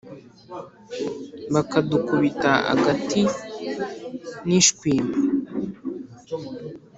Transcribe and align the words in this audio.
bakadukubita 1.53 2.51
agati 2.73 3.21
n’ishwima 4.47 5.15